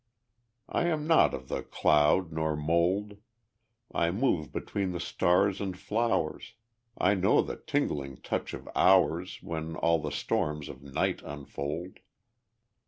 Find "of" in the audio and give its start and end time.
1.35-1.47, 8.55-8.67, 10.69-10.81